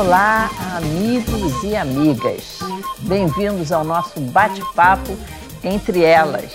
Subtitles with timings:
[0.00, 0.48] Olá,
[0.78, 2.58] amigos e amigas.
[3.00, 5.10] Bem-vindos ao nosso bate-papo
[5.62, 6.54] entre elas.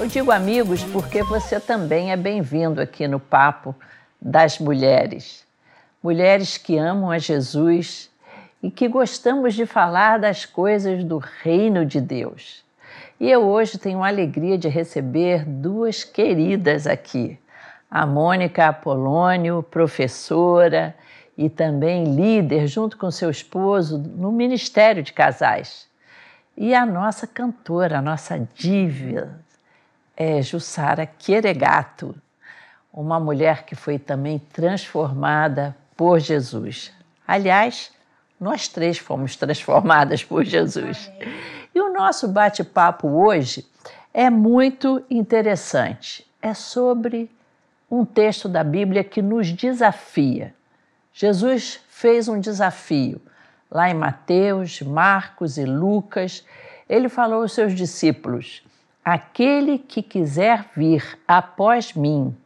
[0.00, 3.72] Eu digo amigos porque você também é bem-vindo aqui no Papo
[4.20, 5.46] das Mulheres.
[6.02, 8.10] Mulheres que amam a Jesus
[8.60, 12.64] e que gostamos de falar das coisas do reino de Deus.
[13.20, 17.38] E eu hoje tenho a alegria de receber duas queridas aqui.
[17.88, 20.96] A Mônica Apolônio, professora
[21.44, 25.88] e também líder, junto com seu esposo, no Ministério de Casais.
[26.56, 29.40] E a nossa cantora, a nossa diva,
[30.16, 32.14] é Jussara Queregato,
[32.92, 36.92] uma mulher que foi também transformada por Jesus.
[37.26, 37.90] Aliás,
[38.40, 41.10] nós três fomos transformadas por Jesus.
[41.74, 43.66] E o nosso bate-papo hoje
[44.14, 46.24] é muito interessante.
[46.40, 47.28] É sobre
[47.90, 50.54] um texto da Bíblia que nos desafia.
[51.12, 53.20] Jesus fez um desafio.
[53.70, 56.44] Lá em Mateus, Marcos e Lucas,
[56.88, 58.62] ele falou aos seus discípulos:
[59.04, 62.36] Aquele que quiser vir após mim,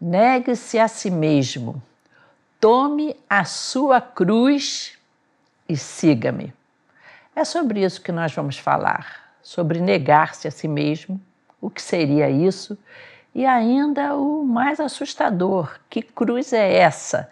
[0.00, 1.82] negue-se a si mesmo,
[2.60, 4.98] tome a sua cruz
[5.68, 6.52] e siga-me.
[7.34, 11.20] É sobre isso que nós vamos falar, sobre negar-se a si mesmo,
[11.60, 12.76] o que seria isso,
[13.34, 17.30] e ainda o mais assustador: que cruz é essa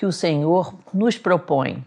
[0.00, 1.84] que o Senhor nos propõe?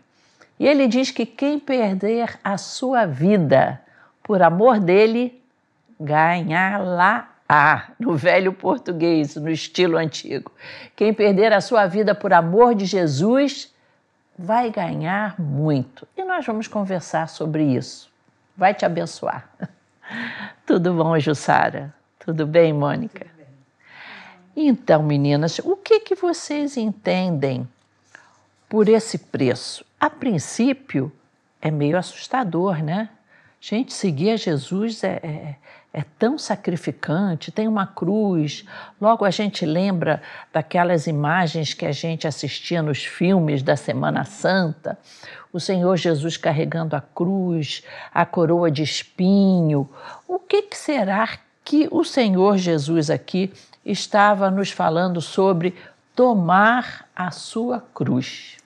[0.59, 3.81] E ele diz que quem perder a sua vida
[4.22, 5.42] por amor dele,
[6.00, 10.52] ganhá-la ah, no velho português, no estilo antigo.
[10.95, 13.73] Quem perder a sua vida por amor de Jesus,
[14.38, 16.08] vai ganhar muito.
[16.16, 18.11] E nós vamos conversar sobre isso.
[18.56, 19.50] Vai te abençoar.
[20.67, 21.91] Tudo bom, Jussara?
[22.19, 23.25] Tudo bem, Mônica?
[24.56, 27.67] Então, meninas, o que, que vocês entendem
[28.74, 29.86] por esse preço?
[30.00, 31.12] A princípio,
[31.62, 33.08] é meio assustador, né?
[33.62, 35.56] Gente, seguir a Jesus é, é
[35.94, 38.66] é tão sacrificante, tem uma cruz.
[39.00, 44.97] Logo a gente lembra daquelas imagens que a gente assistia nos filmes da Semana Santa,
[45.53, 49.88] o Senhor Jesus carregando a cruz, a coroa de espinho.
[50.28, 53.53] O que, que será que o Senhor Jesus aqui
[53.86, 55.76] estava nos falando sobre
[56.16, 58.62] tomar a sua cruz?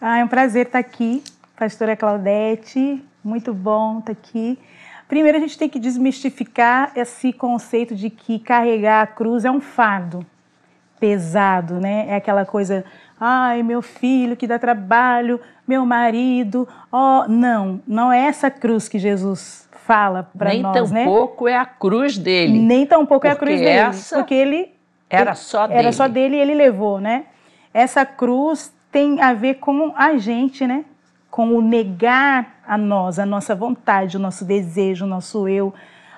[0.00, 1.22] Ah, é um prazer estar aqui,
[1.58, 4.58] pastora Claudete, muito bom estar aqui.
[5.06, 9.60] Primeiro, a gente tem que desmistificar esse conceito de que carregar a cruz é um
[9.60, 10.24] fardo
[10.98, 12.06] pesado, né?
[12.08, 12.82] É aquela coisa,
[13.20, 16.66] ai, meu filho que dá trabalho, meu marido.
[16.90, 21.00] Oh, não, não é essa cruz que Jesus fala para nós, né?
[21.00, 22.58] Nem tampouco é a cruz dele.
[22.58, 24.72] Nem tampouco é a cruz dele, porque ele
[25.10, 25.78] era só dele.
[25.78, 27.24] Era só dele e ele levou, né?
[27.74, 30.84] Essa cruz tem a ver com a gente, né?
[31.30, 35.68] com o negar a nós, a nossa vontade, o nosso desejo, o nosso eu,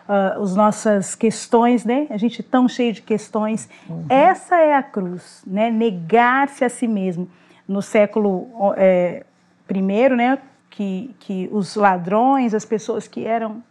[0.08, 2.06] uh, as nossas questões, né?
[2.10, 3.68] A gente é tão cheio de questões.
[3.88, 4.06] Uhum.
[4.08, 5.70] Essa é a cruz, né?
[5.70, 7.28] Negar-se a si mesmo.
[7.68, 9.24] No século é,
[9.66, 10.38] primeiro, né?
[10.70, 13.62] Que, que os ladrões, as pessoas que eram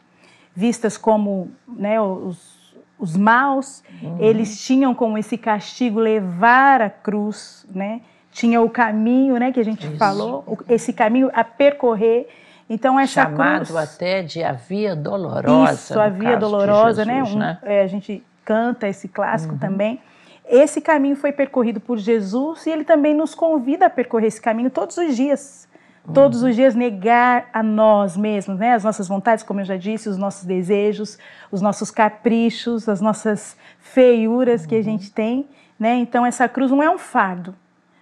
[0.56, 4.18] vistas como né, os, os maus, uhum.
[4.20, 8.02] eles tinham como esse castigo levar a cruz, né?
[8.32, 9.98] Tinha o caminho, né, que a gente Isso.
[9.98, 12.28] falou, esse caminho a percorrer.
[12.70, 15.74] Então essa chamado cruz, até de a via dolorosa.
[15.74, 17.20] Isso, a via dolorosa, né?
[17.20, 17.46] Jesus, né?
[17.46, 17.60] né?
[17.62, 19.60] Um, é, a gente canta esse clássico uhum.
[19.60, 20.00] também.
[20.48, 24.70] Esse caminho foi percorrido por Jesus e ele também nos convida a percorrer esse caminho
[24.70, 25.68] todos os dias.
[26.06, 26.14] Uhum.
[26.14, 28.74] Todos os dias negar a nós mesmos, né?
[28.74, 31.18] As nossas vontades, como eu já disse, os nossos desejos,
[31.52, 34.68] os nossos caprichos, as nossas feiuras uhum.
[34.68, 34.84] que a uhum.
[34.84, 35.96] gente tem, né?
[35.96, 37.54] Então essa cruz não é um fardo,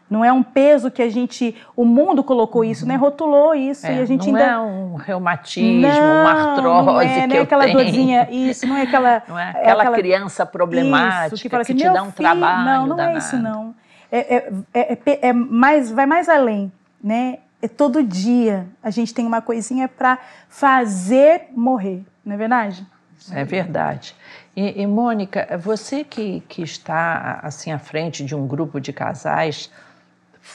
[0.09, 2.95] não é um peso que a gente, o mundo colocou isso, né?
[2.95, 7.01] Rotulou isso é, e a gente não ainda é um reumatismo, não, uma artrose não
[7.01, 7.77] é, que não é aquela tenho.
[7.77, 11.75] dorzinha, isso, não é aquela não é aquela, aquela criança problemática isso, que, fala assim,
[11.75, 12.65] que te dá um filho, trabalho.
[12.65, 13.15] Não, não danado.
[13.15, 13.75] é isso não.
[14.11, 14.35] É,
[14.73, 16.71] é, é, é, mais, vai mais além,
[17.03, 17.37] né?
[17.61, 20.17] É todo dia a gente tem uma coisinha para
[20.47, 22.85] fazer morrer, não é verdade?
[23.31, 24.15] É verdade.
[24.55, 29.69] E, e Mônica, você que, que está assim à frente de um grupo de casais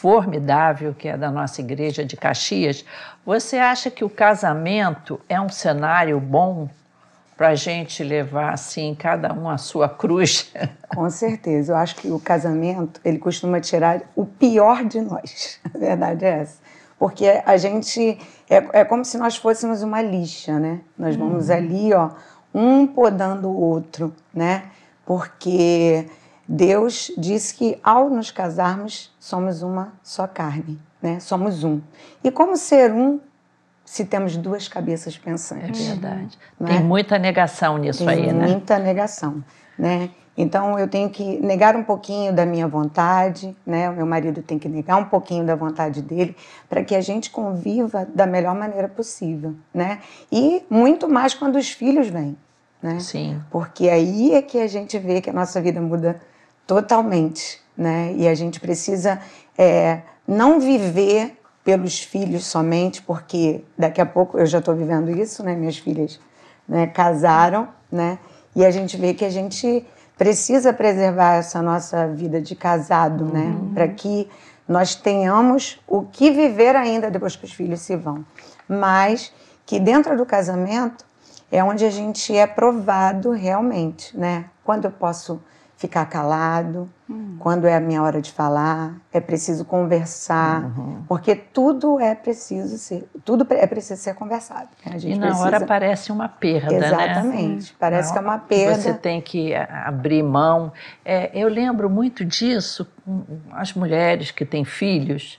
[0.00, 2.84] formidável que é da nossa igreja de Caxias,
[3.24, 6.68] você acha que o casamento é um cenário bom
[7.36, 10.52] para a gente levar assim cada um a sua cruz?
[10.94, 11.72] Com certeza.
[11.72, 15.60] Eu acho que o casamento ele costuma tirar o pior de nós.
[15.72, 16.58] A verdade é essa,
[16.98, 18.18] porque a gente
[18.50, 20.80] é, é como se nós fôssemos uma lixa, né?
[20.98, 21.54] Nós vamos uhum.
[21.54, 22.10] ali, ó,
[22.52, 24.64] um podando o outro, né?
[25.06, 26.06] Porque
[26.46, 31.18] Deus diz que ao nos casarmos somos uma só carne, né?
[31.20, 31.80] Somos um.
[32.22, 33.20] E como ser um
[33.84, 35.80] se temos duas cabeças pensantes?
[35.86, 36.38] É verdade.
[36.58, 36.80] Não Tem é?
[36.80, 38.46] muita negação nisso Tem aí, né?
[38.46, 39.42] muita negação,
[39.78, 40.10] né?
[40.36, 43.88] Então eu tenho que negar um pouquinho da minha vontade, né?
[43.88, 46.36] O meu marido tem que negar um pouquinho da vontade dele
[46.68, 50.00] para que a gente conviva da melhor maneira possível, né?
[50.32, 52.36] E muito mais quando os filhos vêm,
[52.82, 52.98] né?
[52.98, 53.40] Sim.
[53.50, 56.20] Porque aí é que a gente vê que a nossa vida muda
[56.66, 58.12] totalmente, né?
[58.16, 59.20] E a gente precisa
[59.56, 65.42] é, não viver pelos filhos somente, porque daqui a pouco eu já estou vivendo isso,
[65.42, 65.54] né?
[65.54, 66.20] Minhas filhas
[66.68, 68.18] né, casaram, né?
[68.54, 69.84] E a gente vê que a gente
[70.16, 73.56] precisa preservar essa nossa vida de casado, né?
[73.72, 74.28] Para que
[74.68, 78.24] nós tenhamos o que viver ainda depois que os filhos se vão.
[78.68, 79.32] Mas
[79.66, 81.04] que dentro do casamento
[81.50, 84.46] é onde a gente é provado realmente, né?
[84.62, 85.40] Quando eu posso
[85.76, 86.88] ficar calado,
[87.38, 90.70] quando é a minha hora de falar, é preciso conversar,
[91.08, 94.68] porque tudo é preciso ser, tudo é preciso ser conversado.
[94.86, 94.96] né?
[95.02, 95.44] E na precisa...
[95.44, 96.86] hora parece uma perda, né?
[96.86, 97.76] Exatamente.
[97.78, 98.80] Parece que é uma perda.
[98.80, 100.72] Você tem que abrir mão.
[101.04, 103.22] É, eu lembro muito disso com
[103.52, 105.38] as mulheres que têm filhos.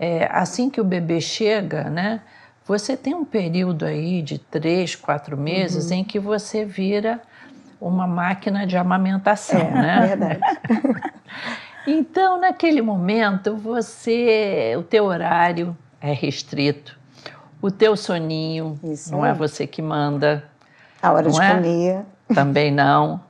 [0.00, 2.20] É, assim que o bebê chega, né?
[2.66, 5.98] Você tem um período aí de três, quatro meses Uhum.
[5.98, 7.20] em que você vira
[7.80, 10.06] uma máquina de amamentação, É né?
[10.06, 10.40] verdade.
[11.86, 16.98] Então, naquele momento, você, o teu horário é restrito,
[17.62, 19.36] o teu soninho Isso não é aí.
[19.36, 20.42] você que manda,
[21.00, 21.54] A hora de é?
[21.54, 22.04] comer.
[22.34, 23.20] também não.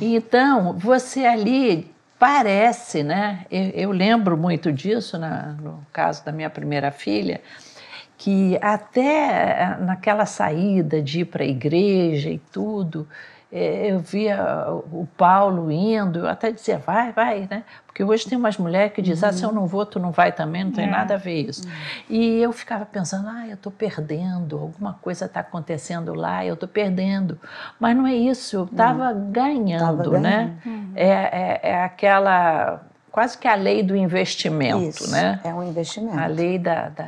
[0.00, 3.46] Então, você ali parece, né?
[3.48, 7.40] Eu, eu lembro muito disso na- no caso da minha primeira filha,
[8.18, 13.06] que até eh, naquela saída de ir para a igreja e tudo,
[13.52, 17.64] eu via o Paulo indo, eu até dizia, vai, vai, né?
[17.86, 20.30] Porque hoje tem umas mulheres que dizem, ah, se eu não vou, tu não vai
[20.30, 20.90] também, não tem É.
[20.90, 21.66] nada a ver isso.
[22.08, 26.68] E eu ficava pensando, ah, eu estou perdendo, alguma coisa está acontecendo lá, eu estou
[26.68, 27.38] perdendo.
[27.80, 30.54] Mas não é isso, eu estava ganhando, Tava né?
[30.94, 35.10] É, é, é aquela, quase que a lei do investimento, Isso.
[35.10, 35.40] né?
[35.42, 36.18] É um investimento.
[36.18, 37.04] A lei da, da-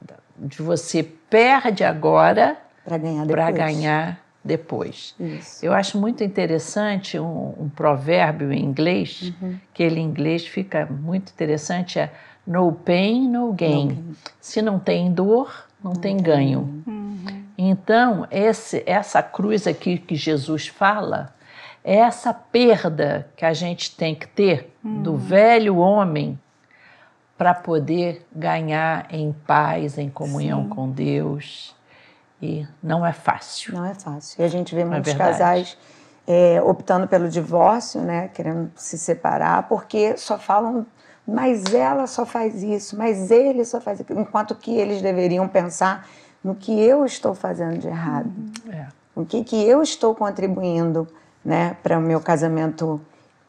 [0.00, 3.44] da- de você perde agora Para ganhar depois.
[3.44, 5.14] para ganhar depois.
[5.18, 5.64] Isso.
[5.64, 9.58] Eu acho muito interessante um, um provérbio em inglês, Uhum.
[9.72, 12.12] que ele em inglês fica muito interessante, é
[12.46, 14.14] no pain, no gain.
[14.40, 16.82] Se não tem dor, não, tem ganho.
[17.56, 21.34] Então, esse, essa cruz aqui que Jesus fala,
[21.82, 26.38] é essa perda que a gente tem que ter do velho homem
[27.36, 31.74] para poder ganhar em paz, em comunhão com Deus.
[32.44, 33.74] E não é fácil.
[33.74, 34.40] Não é fácil.
[34.40, 35.38] E a gente vê muitos verdade.
[35.38, 35.78] casais
[36.26, 38.28] é, optando pelo divórcio, né?
[38.34, 40.86] Querendo se separar, porque só falam,
[41.26, 44.20] mas ela só faz isso, mas ele só faz aquilo.
[44.20, 46.06] Enquanto que eles deveriam pensar
[46.42, 48.30] no que eu estou fazendo de errado.
[48.70, 48.86] É.
[49.16, 51.08] O que, que eu estou contribuindo
[51.42, 53.00] né, para o meu casamento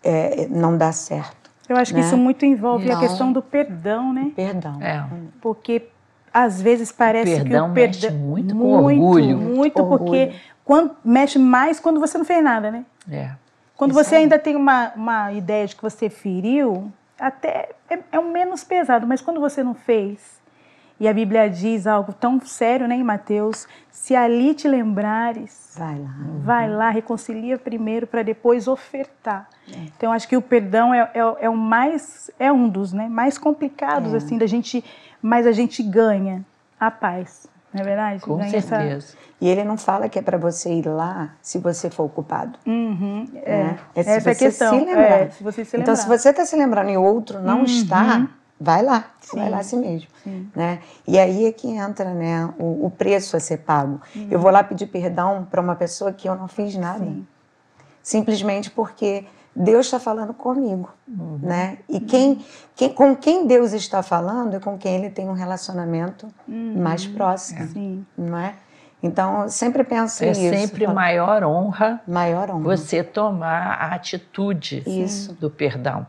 [0.03, 1.50] é, não dar certo.
[1.68, 2.06] Eu acho que Né?
[2.06, 3.01] isso muito envolve a Não.
[3.01, 4.31] questão do perdão, né?
[4.36, 4.80] Perdão.
[4.81, 5.03] É.
[5.41, 5.88] Porque
[6.35, 9.37] às vezes parece perdão que o mexe perdão muito com orgulho.
[9.37, 9.99] muito Orgulho.
[9.99, 10.33] porque
[10.65, 12.83] quando mexe mais quando você não fez nada, né?
[13.09, 13.31] É.
[13.77, 14.23] Quando Isso você aí.
[14.23, 19.07] ainda tem uma, uma ideia de que você feriu, até é, é um menos pesado,
[19.07, 20.35] mas quando você não fez,
[20.99, 25.99] e a Bíblia diz algo tão sério, né, em Mateus, se ali te lembrares, Vai
[25.99, 26.09] lá.
[26.43, 29.47] vai lá, reconcilia primeiro para depois ofertar.
[29.97, 33.37] Então acho que o perdão é, é, é o mais é um dos né, mais
[33.37, 34.17] complicados É.
[34.17, 34.83] assim da gente,
[35.21, 36.43] mas a gente ganha
[36.79, 38.21] a paz, não é verdade?
[38.21, 39.17] Com Ganha essa- certeza.
[39.41, 42.57] E ele não fala que é para você ir lá se você for o culpado.
[42.65, 43.63] Uhum, é.
[43.63, 43.79] né?
[43.95, 44.79] É se Essa é a você questão.
[44.79, 45.01] se lembrar.
[45.03, 45.95] É, se você se Então, lembrar.
[45.97, 48.27] se você está se lembrando e o outro não está,
[48.59, 49.51] vai lá, vai Sim.
[49.51, 50.07] lá si mesmo.
[50.55, 50.79] Né?
[51.07, 54.00] E aí é que entra né, o, o preço a ser pago.
[54.29, 57.05] Eu vou lá pedir perdão para uma pessoa que eu não fiz nada.
[58.01, 60.89] Simplesmente porque Deus está falando comigo.
[61.41, 61.79] Né?
[61.89, 62.43] E quem,
[62.75, 67.67] quem, com quem Deus está falando é com quem ele tem um relacionamento mais próximo.
[67.67, 68.05] Sim.
[68.17, 68.55] Não é?
[69.03, 70.41] Então, eu sempre penso É nisso.
[70.41, 72.63] sempre falo, maior honra maior honra.
[72.75, 75.33] você tomar a atitude Isso.
[75.33, 76.07] do perdão.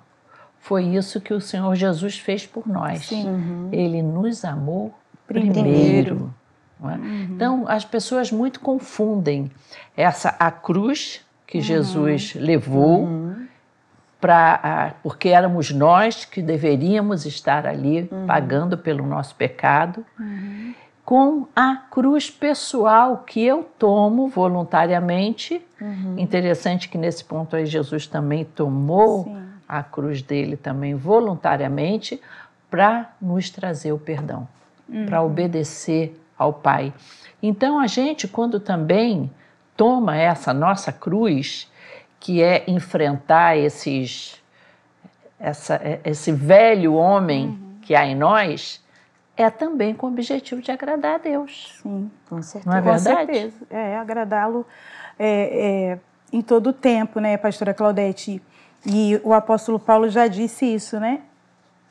[0.66, 3.08] Foi isso que o Senhor Jesus fez por nós.
[3.70, 4.92] Ele nos amou
[5.24, 5.62] primeiro.
[5.62, 6.34] Primeiro.
[6.80, 6.98] não é?
[7.30, 9.48] Então, as pessoas muito confundem
[9.96, 13.08] essa a cruz que Jesus levou
[14.20, 20.04] para porque éramos nós que deveríamos estar ali pagando pelo nosso pecado
[21.04, 25.64] com a cruz pessoal que eu tomo voluntariamente.
[26.18, 29.55] Interessante que nesse ponto aí Jesus também tomou Sim.
[29.68, 32.20] A cruz dele também voluntariamente
[32.70, 34.46] para nos trazer o perdão,
[34.88, 35.06] uhum.
[35.06, 36.92] para obedecer ao Pai.
[37.42, 39.30] Então a gente, quando também
[39.76, 41.70] toma essa nossa cruz,
[42.18, 44.42] que é enfrentar esses,
[45.38, 47.74] essa, esse velho homem uhum.
[47.82, 48.84] que há em nós,
[49.36, 51.78] é também com o objetivo de agradar a Deus.
[51.82, 52.70] Sim, com certeza.
[52.70, 53.26] Não é verdade?
[53.26, 53.66] Com certeza.
[53.70, 54.66] É, agradá-lo
[55.18, 55.98] é, é,
[56.32, 58.42] em todo o tempo, né, pastora Claudete?
[58.86, 61.20] E o apóstolo Paulo já disse isso, né?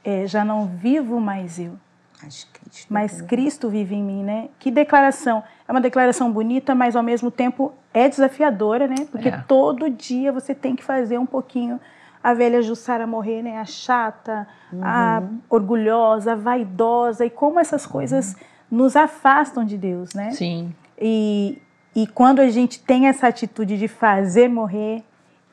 [0.03, 1.73] É, já não vivo mais eu,
[2.21, 4.49] mas Cristo, mas Cristo vive em mim, né?
[4.59, 5.43] Que declaração!
[5.67, 9.07] É uma declaração bonita, mas ao mesmo tempo é desafiadora, né?
[9.11, 9.43] Porque é.
[9.47, 11.79] todo dia você tem que fazer um pouquinho
[12.23, 13.59] a velha Jussara morrer, né?
[13.59, 14.79] A chata, uhum.
[14.83, 18.79] a orgulhosa, a vaidosa e como essas coisas uhum.
[18.79, 20.31] nos afastam de Deus, né?
[20.31, 20.73] Sim.
[20.99, 21.61] E,
[21.95, 25.03] e quando a gente tem essa atitude de fazer morrer,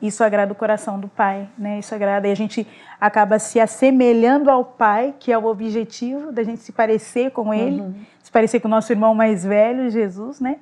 [0.03, 1.79] isso agrada o coração do pai, né?
[1.79, 2.67] Isso agrada e a gente
[2.99, 7.79] acaba se assemelhando ao pai, que é o objetivo da gente se parecer com ele,
[7.79, 7.95] uhum.
[8.21, 10.57] se parecer com o nosso irmão mais velho, Jesus, né?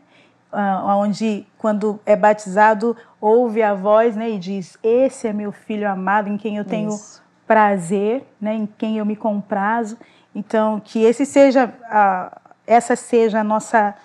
[0.53, 5.89] Uh, onde quando é batizado ouve a voz, né, e diz: "Esse é meu filho
[5.89, 7.23] amado, em quem eu tenho isso.
[7.47, 9.97] prazer, né, em quem eu me comprazo".
[10.35, 13.95] Então, que esse seja a, essa seja a nossa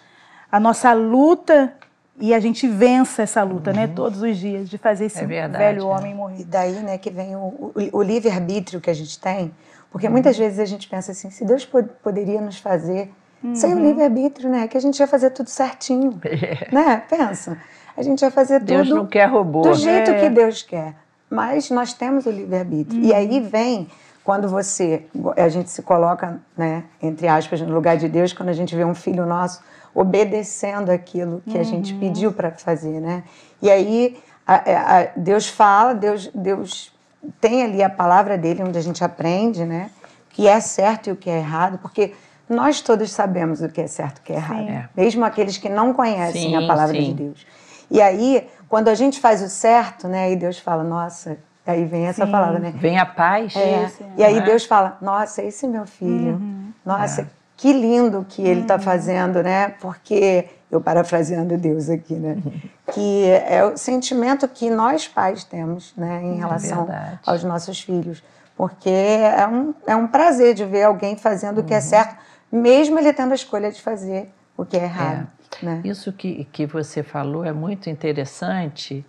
[0.51, 1.75] a nossa luta
[2.19, 3.89] e a gente vença essa luta, né, uhum.
[3.89, 5.85] né, todos os dias, de fazer esse é verdade, velho é.
[5.85, 6.41] homem morrer.
[6.41, 9.53] E daí, né, que vem o, o, o livre-arbítrio que a gente tem,
[9.91, 10.13] porque uhum.
[10.13, 13.13] muitas vezes a gente pensa assim, se Deus pod poderia nos fazer
[13.45, 13.55] uhum.
[13.55, 16.69] sem o livre-arbítrio, né, que a gente ia fazer tudo certinho, é.
[16.73, 17.59] né, pensa,
[17.97, 18.95] a gente ia fazer Deus tudo...
[18.95, 19.63] Deus não quer robô.
[19.63, 20.95] Do jeito que Deus quer,
[21.29, 23.49] mas nós temos o livre-arbítrio, e aí uhum.
[23.49, 23.89] vem
[24.25, 25.05] quando você,
[25.37, 28.85] a gente se coloca, né, entre aspas, no lugar de Deus, quando a gente vê
[28.85, 29.63] um filho nosso
[29.97, 31.61] obedecendo aquilo que uhum.
[31.61, 32.01] a gente uhum.
[32.01, 33.25] pediu para fazer, né?
[33.63, 36.93] E aí a, é, a, Deus fala, Deus, Deus
[37.41, 39.91] tem ali a palavra dele onde a gente aprende, né?
[40.31, 42.13] O que é certo e o que é errado, porque
[42.47, 44.89] nós todos sabemos o que é certo e o que é errado, é.
[44.95, 47.05] mesmo aqueles que não conhecem sim, a palavra sim.
[47.05, 47.47] de Deus.
[47.91, 50.31] E aí, quando a gente faz o certo, né?
[50.31, 52.31] E Deus fala, nossa, aí vem essa sim.
[52.31, 52.75] palavra, né?
[52.77, 53.57] Vem a paz.
[53.57, 53.91] É.
[54.19, 54.41] E aí é?
[54.43, 56.35] Deus fala, nossa, esse meu filho.
[56.35, 56.73] Uhum.
[56.85, 57.27] Nossa, é
[57.57, 58.83] que lindo que ele está uhum.
[58.83, 59.71] fazendo, né?
[59.81, 62.37] Porque, eu parafraseando Deus aqui, né?
[62.93, 66.23] que é o sentimento que nós pais temos, né?
[66.23, 68.23] Em é relação é aos nossos filhos.
[68.57, 71.65] Porque é um, é um prazer de ver alguém fazendo uhum.
[71.65, 71.83] o que é uhum.
[71.83, 72.17] certo,
[72.51, 75.27] mesmo ele tendo a escolha de fazer o que é errado.
[75.63, 75.65] É.
[75.65, 75.81] Né?
[75.85, 79.05] Isso que, que você falou é muito interessante,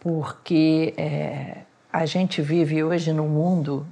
[0.00, 1.58] porque é,
[1.92, 3.86] a gente vive hoje num mundo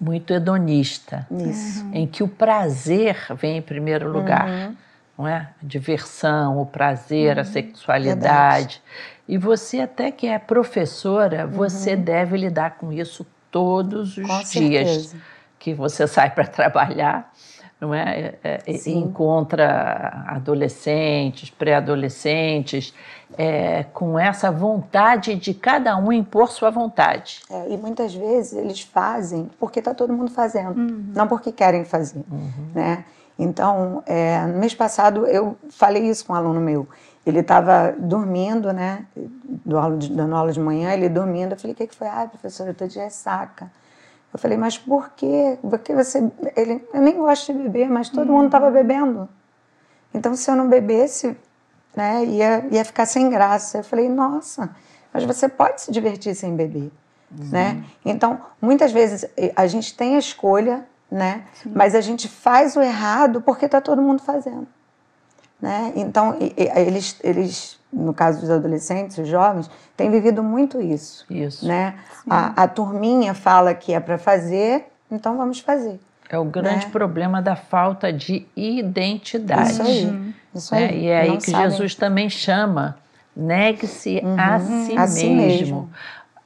[0.00, 1.86] muito hedonista, Isso.
[1.92, 4.76] em que o prazer vem em primeiro lugar, uhum.
[5.18, 5.36] não é?
[5.36, 7.42] A diversão, o prazer, uhum.
[7.42, 8.20] a sexualidade.
[8.20, 8.82] Verdade.
[9.28, 12.02] E você até que é professora, você uhum.
[12.02, 15.16] deve lidar com isso todos os com dias certeza.
[15.58, 17.32] que você sai para trabalhar
[17.80, 18.34] não é?
[18.42, 22.94] é, é encontra adolescentes, pré-adolescentes,
[23.36, 27.42] é, com essa vontade de cada um impor sua vontade.
[27.50, 31.12] É, e muitas vezes eles fazem porque está todo mundo fazendo, uhum.
[31.14, 32.50] não porque querem fazer, uhum.
[32.74, 33.04] né?
[33.38, 36.88] Então, é, no mês passado eu falei isso com um aluno meu.
[37.26, 39.04] Ele estava dormindo, né?
[39.64, 41.52] Do aula de, dando aula de manhã, ele dormindo.
[41.52, 42.06] Eu falei, o que, que foi?
[42.06, 43.70] Ah, professor, eu estou de ressaca.
[44.36, 45.58] Eu falei, mas por quê?
[45.62, 46.30] Porque você.
[46.54, 48.36] Ele, eu nem gosto de beber, mas todo uhum.
[48.36, 49.26] mundo estava bebendo.
[50.12, 51.34] Então, se eu não bebesse,
[51.96, 53.78] né, ia, ia ficar sem graça.
[53.78, 54.76] Eu falei, nossa,
[55.10, 56.92] mas você pode se divertir sem beber.
[57.30, 57.48] Uhum.
[57.50, 57.82] Né?
[58.04, 59.24] Então, muitas vezes
[59.56, 61.44] a gente tem a escolha, né?
[61.64, 64.66] mas a gente faz o errado porque está todo mundo fazendo.
[65.58, 65.94] Né?
[65.96, 66.36] Então,
[66.76, 71.24] eles, eles, no caso dos adolescentes, os jovens, têm vivido muito isso.
[71.30, 71.66] Isso.
[71.66, 71.94] Né?
[72.28, 75.98] A, a turminha fala que é para fazer, então vamos fazer.
[76.28, 76.92] É o grande né?
[76.92, 79.72] problema da falta de identidade.
[79.72, 80.04] Isso aí.
[80.06, 80.32] Uhum.
[80.54, 80.82] Isso aí.
[80.82, 81.70] É, e é aí que sabem.
[81.70, 82.98] Jesus também chama:
[83.36, 84.36] negue-se uhum.
[84.38, 85.36] a, si, a si mesmo.
[85.36, 85.90] mesmo.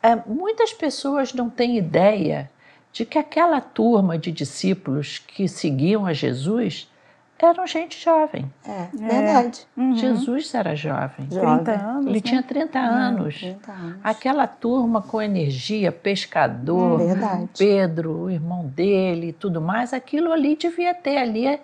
[0.02, 2.50] É, muitas pessoas não têm ideia
[2.92, 6.89] de que aquela turma de discípulos que seguiam a Jesus
[7.44, 8.50] eram gente jovem.
[8.66, 9.66] É, verdade.
[9.76, 9.80] É.
[9.80, 9.96] Uhum.
[9.96, 11.28] Jesus era jovem.
[11.30, 11.64] jovem.
[11.64, 12.06] 30 anos.
[12.06, 12.20] Ele né?
[12.20, 13.38] tinha 30 anos.
[13.38, 13.96] 30 anos.
[14.02, 17.48] Aquela turma com energia, pescador, verdade.
[17.56, 21.60] Pedro, o irmão dele e tudo mais, aquilo ali devia ter ali eh,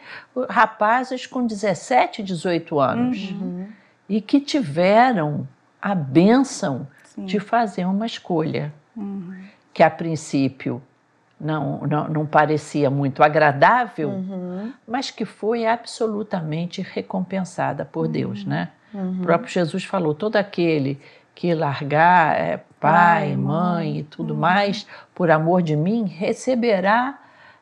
[0.49, 3.31] rapazes com 17, 18 anos.
[3.31, 3.67] Uhum.
[4.09, 5.47] E que tiveram
[5.81, 7.25] a bênção Sim.
[7.25, 8.73] de fazer uma escolha.
[8.97, 9.35] Uhum.
[9.73, 10.83] Que a princípio
[11.41, 14.73] não, não, não parecia muito agradável, uhum.
[14.87, 18.13] mas que foi absolutamente recompensada por uhum.
[18.13, 18.71] Deus, né?
[18.93, 19.21] Uhum.
[19.21, 20.99] O próprio Jesus falou: todo aquele
[21.35, 24.41] que largar é, pai, mãe, mãe e tudo uhum.
[24.41, 27.19] mais por amor de mim receberá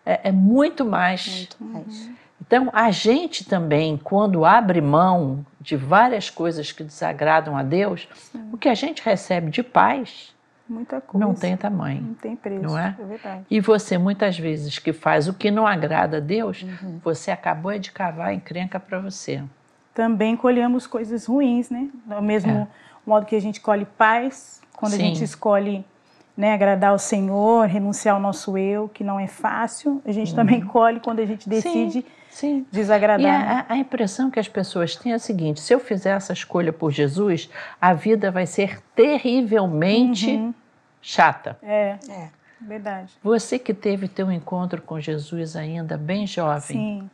[0.06, 1.48] é, é muito mais.
[1.60, 2.10] Muito mais.
[2.46, 8.50] Então, a gente também, quando abre mão de várias coisas que desagradam a Deus, Sim.
[8.52, 10.34] o que a gente recebe de paz
[10.68, 11.26] Muita coisa.
[11.26, 12.00] não tem tamanho.
[12.02, 12.62] Não tem preço.
[12.62, 12.96] Não é?
[12.98, 13.44] É verdade.
[13.50, 16.98] E você, muitas vezes, que faz o que não agrada a Deus, Uhum.
[17.04, 19.42] você acabou de cavar encrenca para você.
[19.92, 21.88] Também colhemos coisas ruins, né?
[22.06, 22.66] Do mesmo
[23.06, 24.96] modo que a gente colhe paz, quando É.
[24.96, 25.02] Sim.
[25.02, 25.84] a gente escolhe
[26.36, 30.60] né, agradar ao Senhor, renunciar ao nosso eu, que não é fácil, a gente também
[30.66, 32.04] colhe quando a gente decide Uhum.
[32.34, 32.66] Sim.
[32.72, 33.20] E desagradar.
[33.22, 33.64] né?
[33.68, 36.72] a, a impressão que as pessoas têm é a seguinte: se eu fizer essa escolha
[36.72, 37.48] por Jesus,
[37.80, 40.52] a vida vai ser terrivelmente Uhum.
[41.00, 41.56] chata.
[41.62, 42.28] É, É.
[42.60, 43.12] verdade.
[43.22, 47.10] Você que teve teu encontro com Jesus ainda bem jovem, Sim.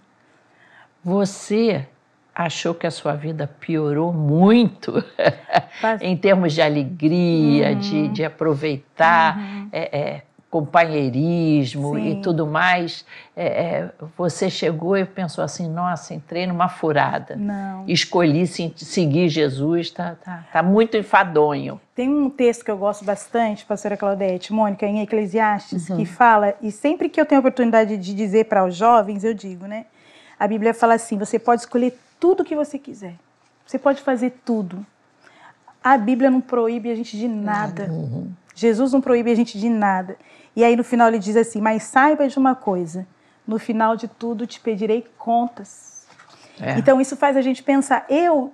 [1.05, 1.87] você
[2.35, 5.05] achou que a sua vida piorou muito
[6.01, 7.79] em termos de alegria, Uhum.
[7.79, 9.39] de, de aproveitar
[9.73, 12.11] é, é, companheirismo Sim.
[12.11, 13.05] e tudo mais.
[13.37, 17.37] É, é, você chegou e pensou assim: nossa, entrei numa furada.
[17.37, 17.85] Não.
[17.87, 21.81] Escolhi se- seguir Jesus, tá, tá, tá muito enfadonho.
[21.95, 25.97] Tem um texto que eu gosto bastante, pastora Claudete, Mônica, em Eclesiastes, Uhum.
[25.99, 29.35] que fala, e sempre que eu tenho a oportunidade de dizer para os jovens, eu
[29.35, 29.87] digo, né?
[30.39, 33.15] A Bíblia fala assim: você pode escolher tudo que você quiser.
[33.67, 34.85] Você pode fazer tudo.
[35.83, 37.85] A Bíblia não proíbe a gente de nada.
[37.91, 38.31] Uhum.
[38.55, 40.17] Jesus não proíbe a gente de nada.
[40.55, 43.07] E aí no final ele diz assim: Mas saiba de uma coisa,
[43.47, 46.07] no final de tudo te pedirei contas.
[46.61, 46.79] É.
[46.79, 48.05] Então isso faz a gente pensar.
[48.09, 48.53] Eu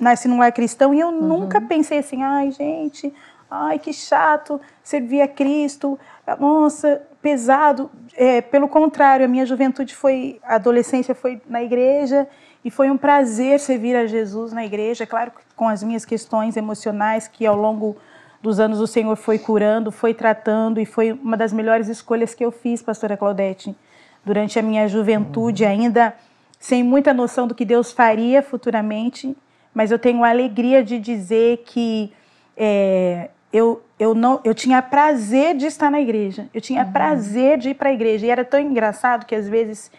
[0.00, 3.12] nasci num lar cristão e eu nunca pensei assim, ai gente,
[3.50, 5.98] ai que chato servir a Cristo,
[6.38, 7.90] nossa, pesado.
[8.16, 12.26] É, pelo contrário, a minha juventude foi, a adolescência foi na igreja
[12.64, 17.28] e foi um prazer servir a Jesus na igreja, claro, com as minhas questões emocionais
[17.28, 17.96] que ao longo
[18.42, 22.44] dos anos o Senhor foi curando, foi tratando e foi uma das melhores escolhas que
[22.44, 23.76] eu fiz, pastora Claudete,
[24.24, 26.14] durante a minha juventude, ainda
[26.58, 29.36] sem muita noção do que Deus faria futuramente,
[29.74, 32.12] mas eu tenho a alegria de dizer que
[32.56, 37.70] é, eu, eu, não, eu tinha prazer de estar na igreja, eu tinha prazer de
[37.70, 39.90] ir para a igreja, e era tão engraçado que às vezes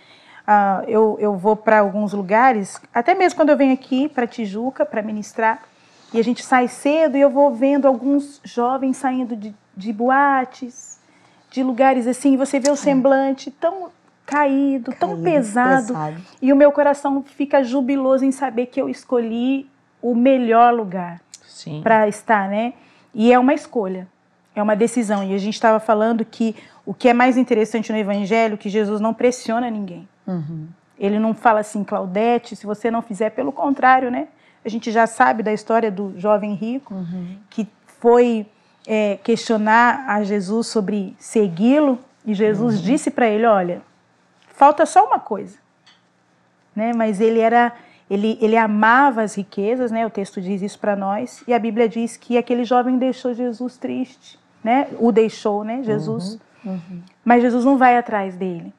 [0.46, 4.86] ah, eu, eu vou para alguns lugares, até mesmo quando eu venho aqui para Tijuca
[4.86, 5.63] para ministrar,
[6.13, 11.00] e a gente sai cedo e eu vou vendo alguns jovens saindo de, de boates,
[11.50, 13.89] de lugares assim, e você vê o semblante tão
[14.26, 16.21] caído, tão Caído, pesado, pesado.
[16.41, 19.69] e o meu coração fica jubiloso em saber que eu escolhi
[20.02, 21.21] o melhor lugar
[21.84, 22.74] para estar, né?
[23.13, 24.08] E é uma escolha,
[24.56, 25.24] é uma decisão.
[25.24, 28.69] E a gente estava falando que o que é mais interessante no Evangelho é que
[28.69, 30.08] Jesus não pressiona ninguém.
[30.26, 30.67] Uhum.
[30.97, 34.28] Ele não fala assim, Claudete, se você não fizer, pelo contrário, né?
[34.63, 36.93] A gente já sabe da história do jovem rico
[37.50, 37.67] que
[38.00, 38.45] foi
[38.88, 43.82] é, questionar a Jesus sobre segui-lo e Jesus disse para ele, olha,
[44.50, 45.58] falta só uma coisa,
[46.76, 46.91] né?
[46.95, 47.74] Mas ele era,
[48.10, 50.06] ele, ele amava as riquezas, né?
[50.06, 53.78] O texto diz isso para nós e a Bíblia diz que aquele jovem deixou Jesus
[53.78, 54.88] triste, né?
[55.00, 55.82] O deixou, né?
[55.84, 56.39] Jesus.
[57.26, 58.71] Mas Jesus não vai atrás dele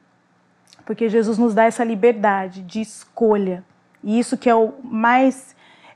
[0.84, 3.64] porque Jesus nos dá essa liberdade de escolha.
[4.02, 5.54] E isso que é o mais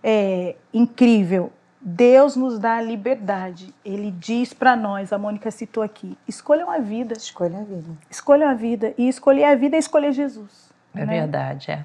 [0.09, 1.53] é, incrível.
[1.81, 3.75] Deus nos dá a liberdade.
[3.85, 7.15] Ele diz para nós, a Mônica citou aqui, escolham a vida.
[7.15, 7.91] Escolha a vida.
[8.09, 8.95] Escolham a vida.
[8.97, 10.71] E escolher a vida é escolher Jesus.
[10.95, 11.21] É né?
[11.21, 11.85] verdade, é.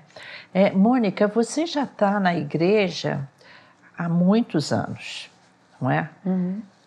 [0.53, 3.27] É, Mônica, você já está na igreja
[3.97, 5.29] há muitos anos,
[5.81, 6.07] não é?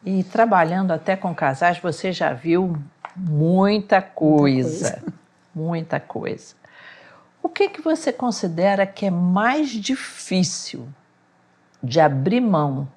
[0.04, 2.76] E trabalhando até com casais, você já viu
[3.16, 5.02] muita coisa,
[5.52, 6.54] muita coisa.
[7.42, 10.88] O que, que você considera que é mais difícil
[11.84, 12.88] de abrir mão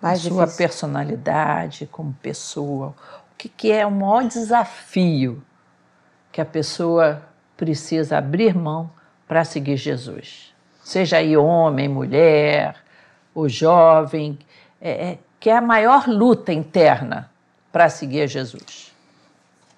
[0.00, 0.58] da Mais sua difícil.
[0.58, 2.94] personalidade como pessoa?
[3.32, 5.42] O que, que é o maior desafio
[6.32, 7.22] que a pessoa
[7.56, 8.90] precisa abrir mão
[9.28, 10.54] para seguir Jesus?
[10.82, 12.76] Seja aí homem, mulher,
[13.34, 14.38] ou jovem,
[14.80, 17.30] é, é, que é a maior luta interna
[17.72, 18.92] para seguir a Jesus.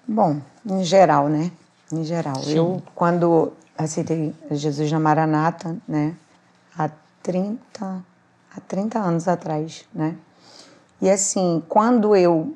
[0.07, 1.51] Bom, em geral, né?
[1.91, 2.35] Em geral.
[2.35, 2.57] Sim.
[2.57, 6.15] Eu, quando aceitei Jesus na Maranata, né?
[6.77, 6.89] Há
[7.27, 7.59] 30,
[8.55, 10.15] há 30 anos atrás, né?
[11.01, 12.55] E assim, quando eu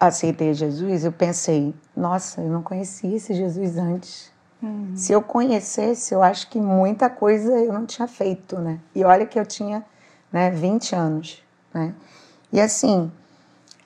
[0.00, 4.32] aceitei Jesus, eu pensei, nossa, eu não conhecia esse Jesus antes.
[4.96, 8.80] Se eu conhecesse, eu acho que muita coisa eu não tinha feito, né?
[8.94, 9.84] E olha que eu tinha,
[10.32, 11.94] né, 20 anos, né?
[12.50, 13.12] E assim,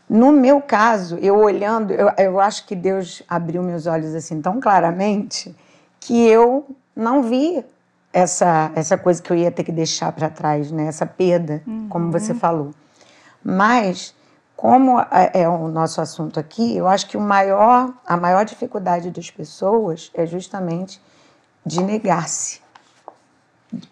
[0.08, 4.60] no meu caso, eu olhando, eu, eu acho que Deus abriu meus olhos assim tão
[4.60, 5.54] claramente
[5.98, 7.64] que eu não vi
[8.12, 10.86] essa, essa coisa que eu ia ter que deixar para trás, né?
[10.86, 12.72] Essa perda, como você falou.
[13.42, 14.14] Mas
[14.56, 19.30] como é o nosso assunto aqui, eu acho que o maior, a maior dificuldade das
[19.30, 21.00] pessoas é justamente
[21.66, 22.60] de negar-se.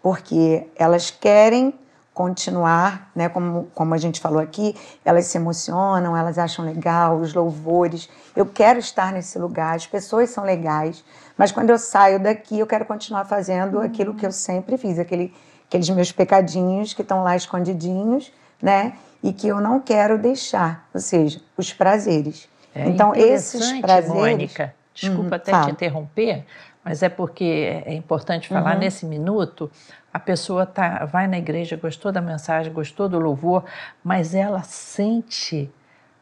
[0.03, 1.75] Porque elas querem
[2.13, 7.33] continuar, né, como, como a gente falou aqui, elas se emocionam, elas acham legal, os
[7.33, 8.09] louvores.
[8.35, 11.05] Eu quero estar nesse lugar, as pessoas são legais,
[11.37, 13.85] mas quando eu saio daqui, eu quero continuar fazendo uhum.
[13.85, 15.33] aquilo que eu sempre fiz, aquele,
[15.67, 18.95] aqueles meus pecadinhos que estão lá escondidinhos, né?
[19.23, 22.49] E que eu não quero deixar, ou seja, os prazeres.
[22.75, 24.15] É então, esses prazeres.
[24.15, 25.65] Mônica, desculpa hum, até fala.
[25.67, 26.45] te interromper,
[26.85, 28.81] mas é porque é importante falar uhum.
[28.81, 29.71] nesse minuto.
[30.13, 33.65] A pessoa tá, vai na igreja, gostou da mensagem, gostou do louvor,
[34.03, 35.71] mas ela sente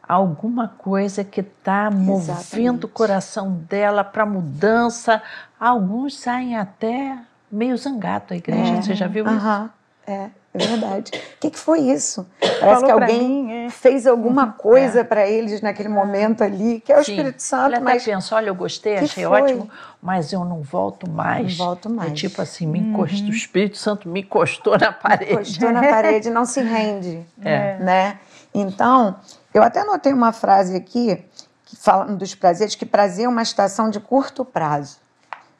[0.07, 5.21] alguma coisa que está movendo o coração dela para mudança.
[5.59, 7.17] Alguns saem até
[7.51, 8.73] meio zangado da igreja.
[8.73, 8.81] É.
[8.81, 9.78] Você já viu isso?
[10.09, 10.29] É.
[10.51, 11.11] É verdade.
[11.13, 12.27] O que, que foi isso?
[12.39, 13.69] Parece Falou que alguém mim, é.
[13.69, 14.51] fez alguma uhum.
[14.57, 15.03] coisa é.
[15.03, 17.11] para eles naquele momento ali, que é o Sim.
[17.11, 17.75] Espírito Santo.
[17.75, 18.01] Ele mas...
[18.01, 19.41] até pensa, olha, eu gostei, achei foi?
[19.41, 19.69] ótimo,
[20.01, 21.55] mas eu não volto mais.
[21.55, 22.11] Não volto mais.
[22.11, 23.27] É tipo assim, me encostou, uhum.
[23.27, 25.25] o Espírito Santo me encostou na parede.
[25.25, 27.25] Me encostou na parede, não se rende.
[27.41, 27.77] É.
[27.79, 28.19] Né?
[28.53, 29.15] Então,
[29.53, 31.23] eu até notei uma frase aqui,
[31.65, 34.97] que falando dos prazeres, que prazer é uma estação de curto prazo.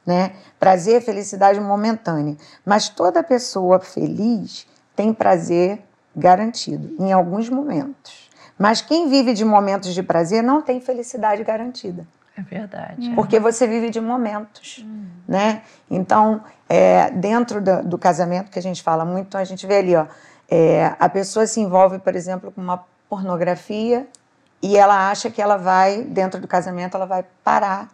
[0.09, 0.31] Né?
[0.59, 2.35] Prazer é felicidade momentânea.
[2.65, 5.83] Mas toda pessoa feliz tem prazer
[6.15, 8.27] garantido, em alguns momentos.
[8.57, 12.07] Mas quem vive de momentos de prazer não tem felicidade garantida.
[12.35, 13.11] É verdade.
[13.13, 15.05] Porque você vive de momentos, hum.
[15.27, 15.61] né?
[15.91, 19.95] Então, é, dentro do, do, casamento que a gente fala muito, a gente vê ali,
[19.95, 20.07] ó,
[20.49, 24.07] é, a pessoa se envolve, por exemplo, com uma pornografia
[24.59, 27.89] e ela acha que ela vai, dentro do casamento, ela vai parar,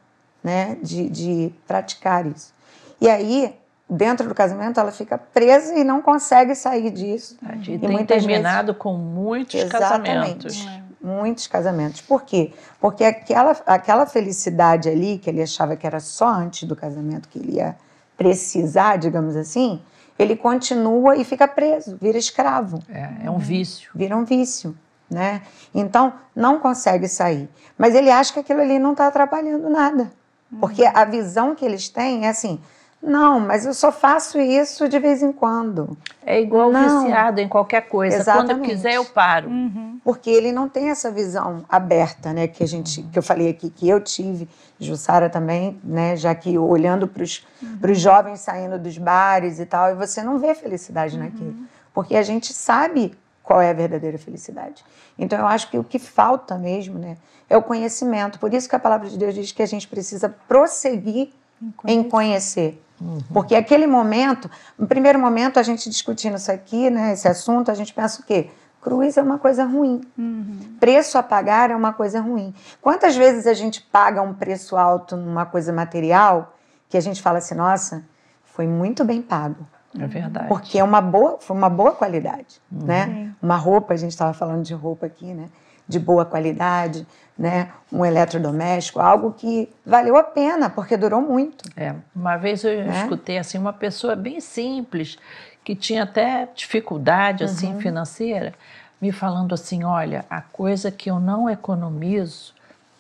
[0.46, 2.54] né, de, de praticar isso.
[3.02, 3.52] E aí
[3.90, 7.38] dentro do casamento, ela fica presa e não consegue sair disso.
[7.68, 8.82] E, e tem terminado vezes...
[8.82, 10.68] com muitos Exatamente, casamentos.
[11.02, 12.02] Muitos casamentos.
[12.02, 12.52] Por quê?
[12.80, 17.38] Porque aquela, aquela felicidade ali, que ele achava que era só antes do casamento que
[17.38, 17.76] ele ia
[18.18, 19.82] precisar, digamos assim,
[20.18, 22.80] ele continua e fica preso, vira escravo.
[22.90, 23.92] É, é um vício.
[23.94, 24.76] Vira um vício.
[25.08, 25.44] Né?
[25.74, 27.48] Então, não consegue sair.
[27.78, 30.12] Mas ele acha que aquilo ali não está atrapalhando nada.
[30.60, 30.92] Porque uhum.
[30.94, 32.60] a visão que eles têm é assim:
[33.06, 35.96] não, mas eu só faço isso de vez em quando.
[36.26, 37.04] É igual não.
[37.04, 38.18] viciado em qualquer coisa.
[38.18, 38.48] Exatamente.
[38.48, 39.50] Quando eu quiser, eu paro.
[39.50, 40.00] Uhum.
[40.04, 42.48] Porque ele não tem essa visão aberta, né?
[42.48, 46.16] Que a gente, que eu falei aqui, que eu tive, Jussara também, né?
[46.16, 47.94] Já que olhando para os uhum.
[47.94, 51.24] jovens saindo dos bares e tal, e você não vê felicidade uhum.
[51.24, 51.56] naquilo.
[51.94, 54.84] Porque a gente sabe qual é a verdadeira felicidade.
[55.18, 57.18] Então eu acho que o que falta mesmo, né?
[57.50, 58.40] É o conhecimento.
[58.40, 61.30] Por isso que a palavra de Deus diz que a gente precisa prosseguir
[61.62, 62.00] em conhecer.
[62.00, 63.20] Em conhecer Uhum.
[63.34, 67.74] Porque aquele momento, no primeiro momento, a gente discutindo isso aqui, né, esse assunto, a
[67.74, 68.50] gente pensa o quê?
[68.82, 70.02] Cruz é uma coisa ruim.
[70.18, 70.78] Uhum.
[70.80, 72.54] Preço a pagar é uma coisa ruim.
[72.82, 76.56] Quantas vezes a gente paga um preço alto numa coisa material
[76.88, 78.06] que a gente fala assim, nossa,
[78.44, 79.66] foi muito bem pago.
[80.00, 80.48] É verdade.
[80.48, 82.86] Porque é uma boa, foi uma boa qualidade, uhum.
[82.86, 83.32] né?
[83.42, 85.50] Uma roupa, a gente estava falando de roupa aqui, né?
[85.88, 87.06] De boa qualidade,
[87.38, 91.70] né, um eletrodoméstico, algo que valeu a pena, porque durou muito.
[91.76, 93.02] É, uma vez eu né?
[93.02, 95.18] escutei assim uma pessoa bem simples,
[95.64, 97.82] que tinha até dificuldade assim uhum.
[97.82, 98.54] financeira,
[99.02, 102.54] me falando assim, olha, a coisa que eu não economizo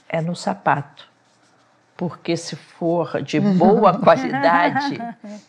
[0.10, 1.08] é no sapato.
[1.98, 5.00] Porque se for de boa qualidade,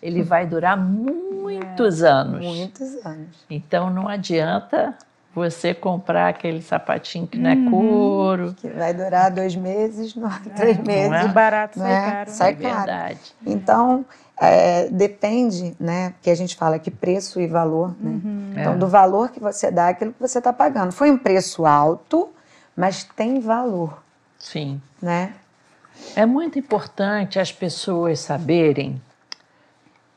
[0.00, 2.44] ele vai durar muitos é, anos.
[2.44, 3.44] Muitos anos.
[3.50, 4.94] Então não adianta
[5.34, 7.70] você comprar aquele sapatinho que não é uhum.
[7.70, 8.54] couro.
[8.56, 11.10] Que vai durar dois meses, não, é, três meses.
[11.10, 11.28] Não é?
[11.28, 12.10] barato sai é?
[12.10, 12.30] caro.
[12.30, 12.74] Sai é caro.
[12.76, 13.20] verdade.
[13.44, 14.06] Então,
[14.40, 16.10] é, depende, né?
[16.10, 18.20] Porque a gente fala que preço e valor, né?
[18.24, 18.54] Uhum.
[18.56, 18.76] Então, é.
[18.76, 20.92] do valor que você dá, aquilo que você está pagando.
[20.92, 22.30] Foi um preço alto,
[22.74, 24.02] mas tem valor.
[24.38, 24.80] Sim.
[25.02, 25.34] Né?
[26.14, 29.00] É muito importante as pessoas saberem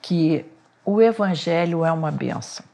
[0.01, 0.45] que
[0.85, 2.65] o evangelho é uma benção.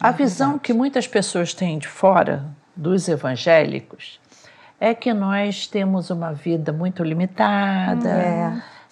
[0.00, 4.20] A é visão que muitas pessoas têm de fora dos evangélicos
[4.80, 8.08] é que nós temos uma vida muito limitada,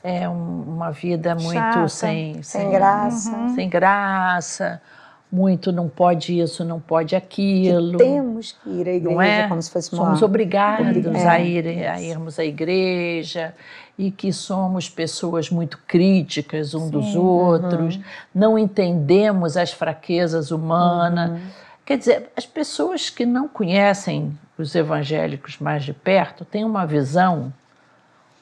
[0.04, 3.30] é, é um, uma vida muito Chata, sem, sem, sem graça.
[3.30, 3.54] Uhum.
[3.54, 4.82] Sem graça,
[5.30, 7.98] muito não pode isso, não pode aquilo.
[7.98, 9.48] Que temos que ir à igreja não é?
[9.48, 10.04] como se fosse uma...
[10.04, 11.28] Somos obrigados é.
[11.28, 13.54] a, ir, a irmos à igreja
[13.98, 18.02] e que somos pessoas muito críticas um Sim, dos outros, uhum.
[18.34, 21.30] não entendemos as fraquezas humanas.
[21.30, 21.40] Uhum.
[21.84, 27.52] Quer dizer, as pessoas que não conhecem os evangélicos mais de perto têm uma visão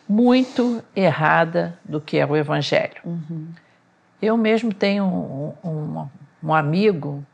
[0.09, 3.01] muito errada do que é o evangelho.
[3.05, 3.49] Uhum.
[4.21, 6.09] Eu mesmo tenho um, um,
[6.47, 7.25] um amigo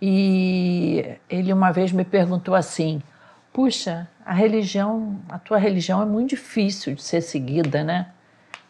[0.00, 3.02] E ele uma vez me perguntou assim:
[3.52, 8.10] Puxa, a religião, a tua religião é muito difícil de ser seguida, né?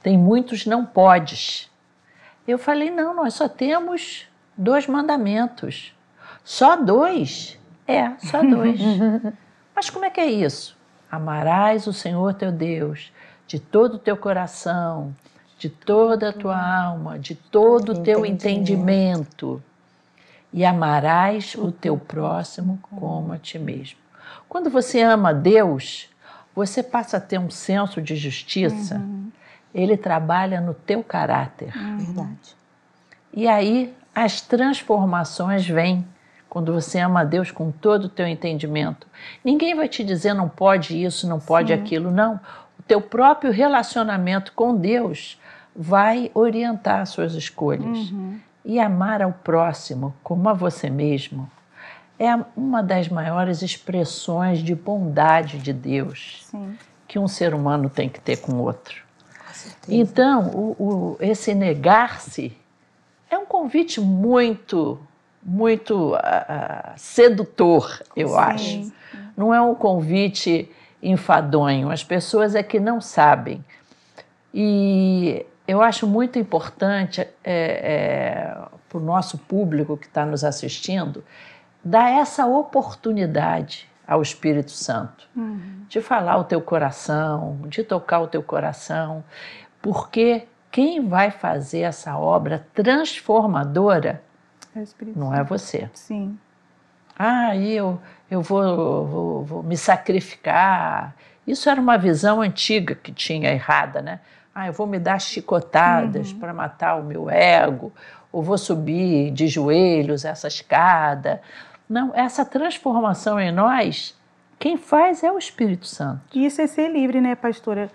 [0.03, 1.71] Tem muitos não podes.
[2.47, 5.95] Eu falei: Não, nós só temos dois mandamentos.
[6.45, 7.59] Só dois?
[7.87, 8.81] É, só dois.
[9.77, 10.77] Mas como é que é isso?
[11.11, 13.13] Amarás o Senhor teu Deus
[13.49, 15.17] de todo o teu coração,
[15.59, 19.63] de toda a tua alma, de todo o teu entendimento.
[20.53, 23.99] E amarás o teu próximo como a ti mesmo.
[24.49, 26.09] Quando você ama Deus,
[26.55, 28.97] você passa a ter um senso de justiça.
[28.97, 29.31] Uhum.
[29.75, 31.77] Ele trabalha no teu caráter.
[31.77, 31.99] Uhum.
[31.99, 32.57] Verdade.
[33.33, 36.07] E aí as transformações vêm
[36.49, 39.07] quando você ama a Deus com todo o teu entendimento.
[39.45, 41.81] Ninguém vai te dizer não pode isso, não pode Sim.
[41.81, 42.41] aquilo, não.
[42.79, 45.39] O teu próprio relacionamento com Deus
[45.77, 48.11] vai orientar as suas escolhas.
[48.11, 48.41] Uhum.
[48.69, 51.51] E amar ao próximo como a você mesmo
[52.19, 56.77] é uma das maiores expressões de bondade de Deus Sim.
[57.07, 59.03] que um ser humano tem que ter com o outro.
[59.89, 62.55] Então, o, o, esse negar-se
[63.31, 65.01] é um convite muito
[65.43, 68.37] muito uh, sedutor, eu Sim.
[68.37, 68.93] acho.
[69.35, 70.71] Não é um convite
[71.03, 71.91] enfadonho.
[71.91, 73.65] As pessoas é que não sabem.
[74.53, 81.23] E eu acho muito importante é, é, para o nosso público que está nos assistindo
[81.85, 85.85] dar essa oportunidade ao Espírito Santo uhum.
[85.87, 89.23] de falar o teu coração, de tocar o teu coração,
[89.83, 94.23] porque quem vai fazer essa obra transformadora
[94.75, 94.83] é
[95.15, 95.91] não é você.
[95.93, 96.39] Sim.
[97.19, 98.01] Ah, eu,
[98.31, 101.15] eu vou, vou, vou, me sacrificar.
[101.47, 104.21] Isso era uma visão antiga que tinha errada, né?
[104.59, 106.41] Ah, eu vou me dar chicotadas uhum.
[106.41, 107.93] para matar o meu ego,
[108.33, 111.41] ou vou subir de joelhos essa escada.
[111.89, 114.19] Não, essa transformação em nós,
[114.59, 116.37] quem faz é o Espírito Santo.
[116.37, 117.89] Isso é ser livre, né, pastora?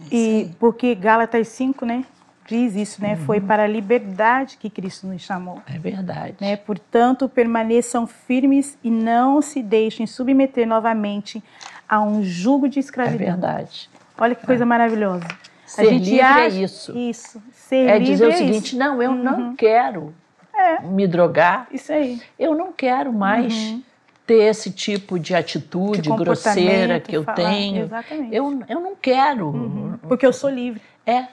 [0.00, 2.04] É e porque Gálatas 5, né,
[2.46, 3.14] diz isso, né?
[3.14, 3.24] Uhum.
[3.26, 5.60] Foi para a liberdade que Cristo nos chamou.
[5.66, 6.36] É verdade.
[6.40, 6.56] Né?
[6.56, 11.42] Portanto, permaneçam firmes e não se deixem submeter novamente
[11.88, 13.26] a um jugo de escravidão.
[13.26, 13.90] É verdade.
[14.16, 14.66] Olha que coisa é.
[14.66, 15.26] maravilhosa.
[15.66, 16.40] Ser a gente livre é acha...
[16.40, 16.98] é isso.
[16.98, 17.42] Isso.
[17.52, 18.78] Ser é dizer o é seguinte: isso.
[18.78, 19.22] não, eu uhum.
[19.22, 20.14] não quero
[20.54, 20.80] é.
[20.82, 21.66] me drogar.
[21.72, 22.20] Isso aí.
[22.38, 23.54] Eu não quero mais.
[23.54, 23.82] Uhum
[24.26, 27.36] ter esse tipo de atitude de grosseira que eu falar.
[27.36, 27.84] tenho.
[27.84, 28.34] Exatamente.
[28.34, 29.50] Eu, eu não quero.
[29.50, 29.98] Uhum.
[30.02, 30.82] Porque eu sou livre.
[31.06, 31.28] É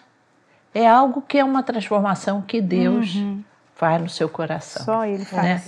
[0.73, 3.43] é algo que é uma transformação que Deus uhum.
[3.75, 4.83] faz no seu coração.
[4.83, 5.43] Só Ele faz.
[5.43, 5.63] Né?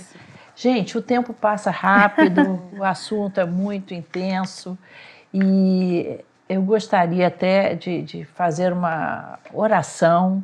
[0.56, 4.76] Gente, o tempo passa rápido, o assunto é muito intenso
[5.32, 10.42] e eu gostaria até de, de fazer uma oração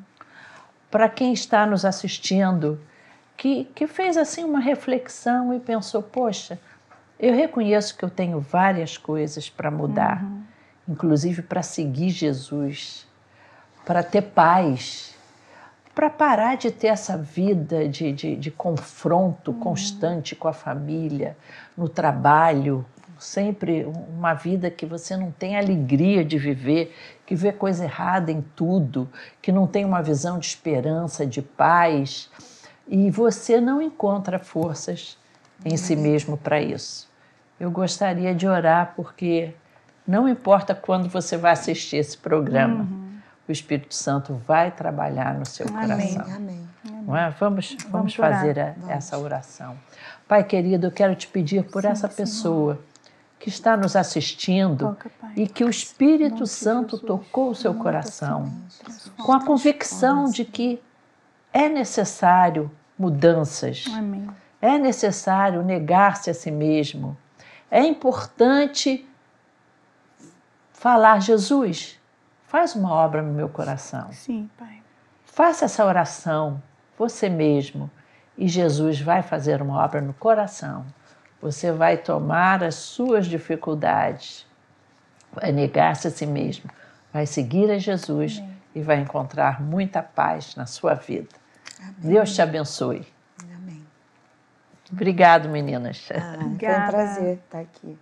[0.91, 2.81] para quem está nos assistindo
[3.37, 6.59] que, que fez assim uma reflexão e pensou: poxa,
[7.19, 10.43] eu reconheço que eu tenho várias coisas para mudar, uhum.
[10.89, 13.07] inclusive para seguir Jesus
[13.85, 15.15] para ter paz,
[15.95, 19.59] para parar de ter essa vida de, de, de confronto uhum.
[19.59, 21.37] constante com a família,
[21.77, 22.85] no trabalho,
[23.23, 28.43] sempre uma vida que você não tem alegria de viver, que vê coisa errada em
[28.55, 29.09] tudo,
[29.41, 32.31] que não tem uma visão de esperança, de paz,
[32.87, 35.17] e você não encontra forças
[35.65, 37.09] em si mesmo para isso.
[37.59, 39.55] Eu gostaria de orar porque
[40.07, 42.83] não importa quando você vai assistir esse programa.
[42.83, 43.03] Uhum
[43.49, 46.37] o Espírito Santo vai trabalhar no seu amém, coração.
[46.37, 46.69] Amém.
[46.85, 47.31] Não é?
[47.31, 48.91] Vamos, vamos, vamos fazer a, vamos.
[48.91, 49.77] essa oração.
[50.29, 52.85] Pai querido, eu quero te pedir por Sim, essa pessoa Senhor.
[53.43, 54.97] Que está nos assistindo
[55.37, 58.51] e que o Espírito Santo tocou o seu coração
[59.23, 60.83] com a convicção de que
[61.53, 63.85] é necessário mudanças.
[64.61, 67.17] É necessário negar-se a si mesmo.
[67.71, 69.07] É importante
[70.73, 72.01] falar, Jesus,
[72.53, 74.13] Faz uma obra no meu coração.
[74.13, 74.83] Sim, Pai.
[75.25, 76.63] Faça essa oração,
[76.99, 77.91] você mesmo,
[78.37, 80.85] e Jesus vai fazer uma obra no coração
[81.43, 84.47] você vai tomar as suas dificuldades,
[85.33, 86.71] vai negar-se a si mesmo,
[87.13, 88.57] vai seguir a Jesus Amém.
[88.77, 91.35] e vai encontrar muita paz na sua vida.
[91.81, 91.95] Amém.
[91.99, 93.05] Deus te abençoe.
[93.57, 93.85] Amém.
[94.93, 96.09] Obrigado, meninas.
[96.15, 97.99] Ah, foi um prazer estar aqui.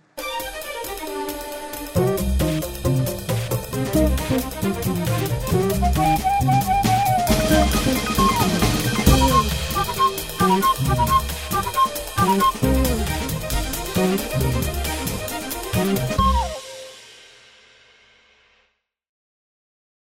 [12.23, 12.70] Thank